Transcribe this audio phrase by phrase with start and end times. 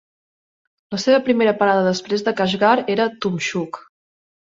[0.95, 3.85] La seva primera parada després de Kashgar era Tumxuk.